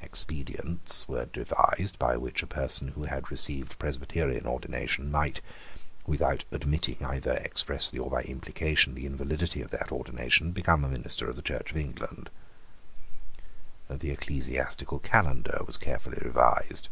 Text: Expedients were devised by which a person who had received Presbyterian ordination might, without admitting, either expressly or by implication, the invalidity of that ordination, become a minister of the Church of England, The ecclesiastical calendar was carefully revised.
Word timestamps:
Expedients 0.00 1.06
were 1.08 1.26
devised 1.26 1.98
by 1.98 2.16
which 2.16 2.42
a 2.42 2.46
person 2.46 2.88
who 2.88 3.02
had 3.04 3.30
received 3.30 3.78
Presbyterian 3.78 4.46
ordination 4.46 5.10
might, 5.10 5.42
without 6.06 6.42
admitting, 6.50 7.04
either 7.04 7.32
expressly 7.32 7.98
or 7.98 8.08
by 8.08 8.22
implication, 8.22 8.94
the 8.94 9.04
invalidity 9.04 9.60
of 9.60 9.70
that 9.72 9.92
ordination, 9.92 10.52
become 10.52 10.84
a 10.84 10.88
minister 10.88 11.28
of 11.28 11.36
the 11.36 11.42
Church 11.42 11.70
of 11.70 11.76
England, 11.76 12.30
The 13.90 14.10
ecclesiastical 14.10 15.00
calendar 15.00 15.60
was 15.66 15.76
carefully 15.76 16.16
revised. 16.22 16.88